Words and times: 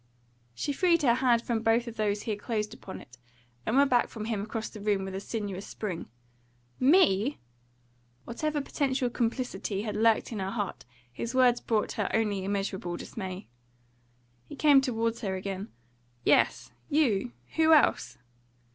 She 0.55 0.73
freed 0.73 1.03
her 1.03 1.13
hand 1.13 1.43
from 1.43 1.61
both 1.61 1.85
of 1.87 1.95
those 1.95 2.23
he 2.23 2.31
had 2.31 2.39
closed 2.39 2.73
upon 2.73 2.99
it, 3.01 3.19
and 3.67 3.77
went 3.77 3.91
back 3.91 4.07
from 4.07 4.25
him 4.25 4.41
across 4.41 4.67
the 4.67 4.81
room 4.81 5.05
with 5.05 5.13
a 5.13 5.19
sinuous 5.19 5.67
spring. 5.67 6.07
"ME!" 6.79 7.37
Whatever 8.25 8.61
potential 8.61 9.11
complicity 9.11 9.83
had 9.83 9.95
lurked 9.95 10.31
in 10.31 10.39
her 10.39 10.49
heart, 10.49 10.85
his 11.13 11.35
words 11.35 11.61
brought 11.61 11.91
her 11.91 12.09
only 12.15 12.43
immeasurable 12.43 12.97
dismay. 12.97 13.47
He 14.47 14.55
came 14.55 14.81
towards 14.81 15.21
her 15.21 15.35
again. 15.35 15.71
"Yes, 16.23 16.71
you. 16.89 17.31
Who 17.57 17.71
else?" 17.71 18.17